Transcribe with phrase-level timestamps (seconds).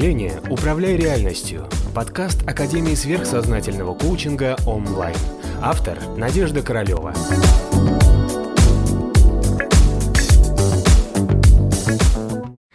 [0.00, 5.14] мышления «Управляй реальностью»– подкаст Академии сверхсознательного коучинга онлайн.
[5.60, 7.12] Автор– Надежда Королева.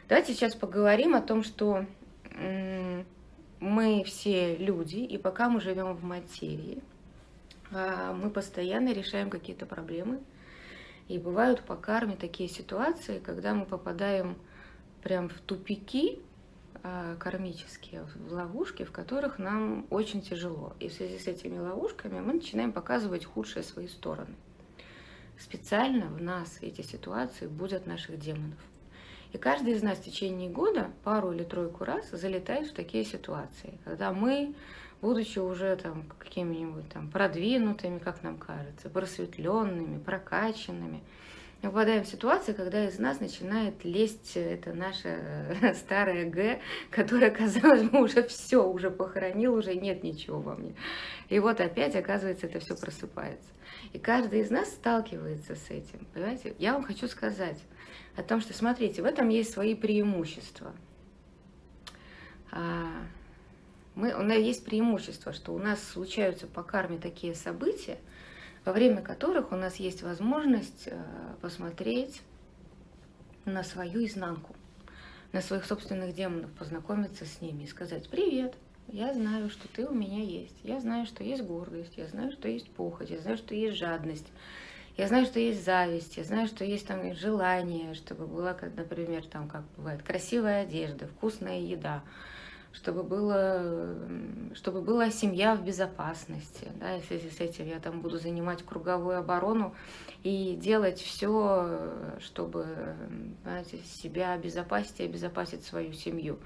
[0.07, 1.87] Давайте сейчас поговорим о том, что
[3.59, 6.83] мы все люди, и пока мы живем в материи,
[7.71, 10.19] а, мы постоянно решаем какие-то проблемы.
[11.07, 14.37] И бывают по карме такие ситуации, когда мы попадаем
[15.01, 16.19] прям в тупики
[17.19, 20.73] кармические, в ловушки, в которых нам очень тяжело.
[20.79, 24.35] И в связи с этими ловушками мы начинаем показывать худшие свои стороны.
[25.37, 28.59] Специально в нас эти ситуации будут наших демонов.
[29.33, 33.77] И каждый из нас в течение года пару или тройку раз залетает в такие ситуации,
[33.83, 34.55] когда мы,
[35.01, 41.03] будучи уже там какими-нибудь там продвинутыми, как нам кажется, просветленными, прокачанными,
[41.65, 47.81] мы попадаем в ситуации, когда из нас начинает лезть это наше старое Г, которое, казалось
[47.83, 50.75] бы, уже все, уже похоронил, уже нет ничего во мне.
[51.29, 53.49] И вот опять, оказывается, это все просыпается.
[53.93, 56.05] И каждый из нас сталкивается с этим.
[56.13, 56.55] Понимаете?
[56.59, 57.57] Я вам хочу сказать,
[58.15, 60.73] о том, что, смотрите, в этом есть свои преимущества.
[62.51, 62.91] А,
[63.95, 67.97] мы, у нас есть преимущество, что у нас случаются по карме такие события,
[68.65, 70.99] во время которых у нас есть возможность э,
[71.41, 72.21] посмотреть
[73.45, 74.55] на свою изнанку,
[75.31, 78.55] на своих собственных демонов, познакомиться с ними и сказать «Привет,
[78.87, 82.47] я знаю, что ты у меня есть, я знаю, что есть гордость, я знаю, что
[82.47, 84.27] есть похоть, я знаю, что есть жадность,
[84.97, 89.47] я знаю, что есть зависть, я знаю, что есть там желание, чтобы была, например, там,
[89.47, 92.03] как бывает, красивая одежда, вкусная еда,
[92.75, 93.95] чтобы было,
[94.53, 96.71] чтобы была семья в безопасности.
[96.79, 99.73] Да, если с этим я там буду занимать круговую оборону
[100.23, 102.95] и делать все, чтобы
[103.43, 106.37] знаете, себя обезопасить и обезопасить свою семью.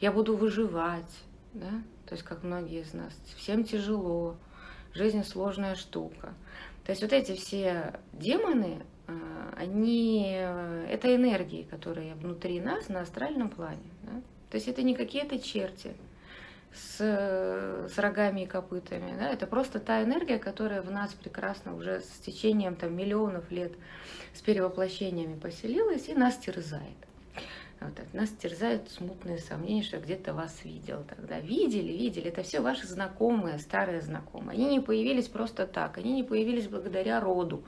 [0.00, 1.70] Я буду выживать, да?
[2.06, 3.12] то есть как многие из нас.
[3.36, 4.36] Всем тяжело,
[4.92, 6.34] жизнь сложная штука.
[6.84, 13.00] То есть вот эти все демоны, а, они, э, это энергии, которые внутри нас на
[13.00, 13.90] астральном плане.
[14.50, 15.94] То есть это не какие-то черти
[16.72, 19.16] с, с рогами и копытами.
[19.18, 19.30] Да?
[19.30, 23.72] Это просто та энергия, которая в нас прекрасно уже с течением там, миллионов лет
[24.34, 26.96] с перевоплощениями поселилась и нас терзает.
[27.80, 28.16] Вот это.
[28.16, 31.40] Нас терзают смутные сомнения, что где-то вас видел тогда.
[31.40, 32.28] Видели, видели.
[32.28, 34.56] Это все ваши знакомые, старые знакомые.
[34.56, 35.98] Они не появились просто так.
[35.98, 37.64] Они не появились благодаря роду.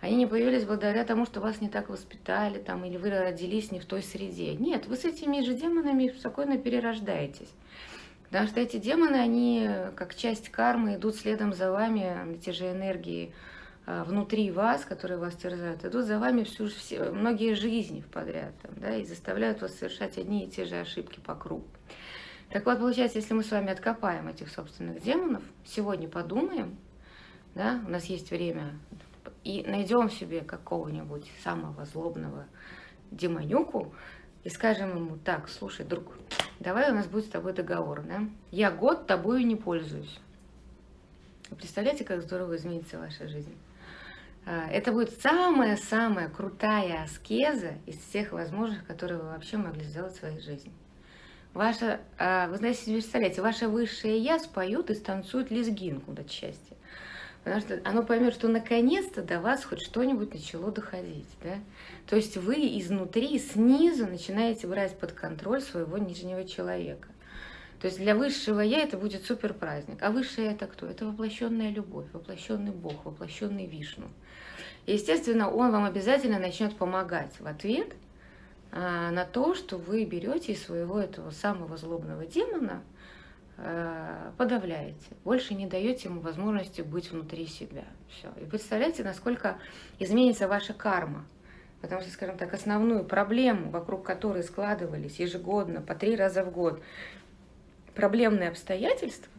[0.00, 3.80] Они не появились благодаря тому, что вас не так воспитали, там, или вы родились не
[3.80, 4.54] в той среде.
[4.54, 7.48] Нет, вы с этими же демонами спокойно перерождаетесь.
[8.24, 13.32] Потому что эти демоны, они как часть кармы идут следом за вами, эти же энергии
[13.86, 18.96] внутри вас, которые вас терзают, идут за вами всю, все, многие жизни подряд там, да,
[18.96, 21.66] и заставляют вас совершать одни и те же ошибки по кругу.
[22.50, 26.76] Так вот, получается, если мы с вами откопаем этих собственных демонов, сегодня подумаем,
[27.54, 28.78] да, у нас есть время,
[29.44, 32.46] и найдем себе какого-нибудь самого злобного
[33.12, 33.94] демонюку,
[34.42, 36.14] и скажем ему, так, слушай, друг,
[36.60, 38.20] давай у нас будет с тобой договор, да?
[38.50, 40.20] Я год тобою не пользуюсь.
[41.56, 43.54] Представляете, как здорово изменится ваша жизнь?
[44.46, 50.18] А, это будет самая-самая крутая аскеза из всех возможных, которые вы вообще могли сделать в
[50.18, 50.72] своей жизни.
[51.52, 56.76] Ваша, а, вы знаете, представляете, ваше высшее я споет и станцует лезгинку до счастья.
[57.42, 61.28] Потому что оно поймет, что наконец-то до вас хоть что-нибудь начало доходить.
[61.42, 61.58] Да?
[62.06, 67.08] То есть вы изнутри, снизу начинаете брать под контроль своего нижнего человека.
[67.86, 70.02] То есть для высшего я это будет супер праздник.
[70.02, 70.88] А высшее это кто?
[70.88, 74.08] Это воплощенная любовь, воплощенный Бог, воплощенный Вишну.
[74.86, 77.92] И, естественно, он вам обязательно начнет помогать в ответ
[78.72, 82.82] а, на то, что вы берете из своего этого самого злобного демона,
[83.56, 87.84] а, подавляете, больше не даете ему возможности быть внутри себя.
[88.08, 88.26] Все.
[88.42, 89.58] И представляете, насколько
[90.00, 91.24] изменится ваша карма.
[91.82, 96.82] Потому что, скажем так, основную проблему, вокруг которой складывались ежегодно, по три раза в год,
[97.96, 99.32] проблемные обстоятельства,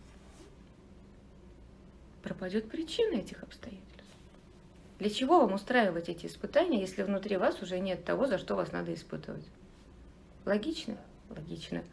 [2.24, 3.88] пропадет причина этих обстоятельств.
[5.00, 8.72] Для чего вам устраивать эти испытания, если внутри вас уже нет того, за что вас
[8.72, 9.46] надо испытывать?
[10.44, 10.98] Логично?
[11.30, 11.84] Логично.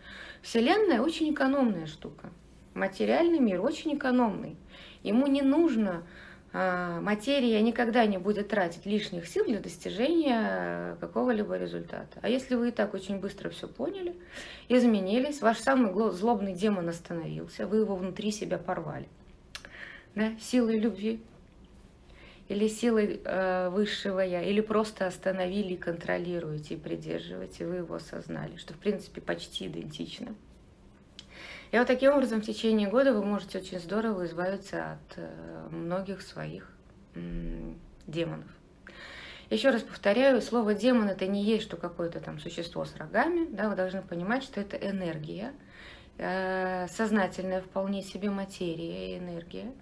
[0.41, 2.31] Вселенная очень экономная штука.
[2.73, 4.57] Материальный мир очень экономный.
[5.03, 6.03] Ему не нужно
[6.55, 12.21] материя никогда не будет тратить лишних сил для достижения какого-либо результата.
[12.23, 14.15] А если вы и так очень быстро все поняли,
[14.69, 19.09] изменились, ваш самый злобный демон остановился, вы его внутри себя порвали,
[20.15, 21.21] да, силой любви,
[22.49, 28.75] или силой э, высшего я, или просто остановили, контролируете и придерживаете, вы его осознали, что
[28.75, 30.35] в принципе почти идентично.
[31.75, 36.23] И вот таким образом в течение года вы можете очень здорово избавиться от э, многих
[36.23, 36.71] своих
[38.07, 38.47] демонов.
[39.51, 43.49] Еще раз повторяю, слово демон это не есть, что какое-то там существо с рогами.
[43.51, 45.53] Да, вы должны понимать, что это энергия,
[46.17, 49.73] э, сознательная вполне себе материя и энергия,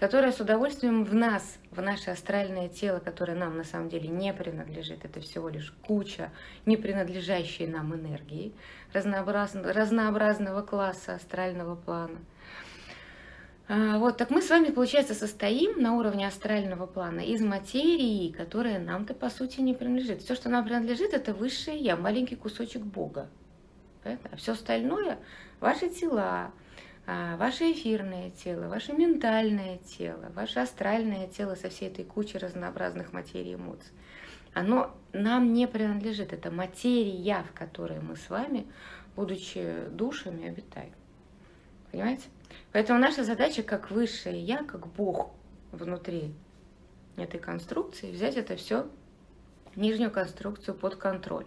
[0.00, 4.32] которая с удовольствием в нас, в наше астральное тело, которое нам на самом деле не
[4.32, 6.32] принадлежит, это всего лишь куча
[6.66, 8.52] не принадлежащей нам энергии
[8.92, 12.18] разнообразного, разнообразного класса астрального плана–
[13.72, 18.80] а, вот, так мы с вами, получается, состоим на уровне астрального плана из материи, которая
[18.80, 20.22] нам-то, по сути, не принадлежит.
[20.22, 23.30] Все, что нам принадлежит, это высшее я, маленький кусочек Бога.
[24.02, 25.20] А все остальное,
[25.60, 26.50] ваши тела,
[27.36, 33.54] ваше эфирное тело, ваше ментальное тело, ваше астральное тело со всей этой кучей разнообразных материй
[33.54, 33.92] эмоций,
[34.52, 36.32] оно нам не принадлежит.
[36.32, 38.66] Это материя, в которой мы с вами,
[39.16, 40.92] будучи душами, обитаем.
[41.90, 42.28] Понимаете?
[42.72, 45.32] Поэтому наша задача как высшее я, как Бог
[45.72, 46.34] внутри
[47.16, 48.88] этой конструкции, взять это все,
[49.74, 51.46] нижнюю конструкцию под контроль.